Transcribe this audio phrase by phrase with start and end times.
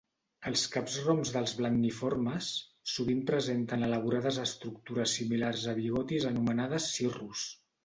[0.51, 2.47] Els caps roms dels blenniiformes
[2.93, 7.49] sovint presenten elaborades estructures similars a bigotis anomenades cirrus.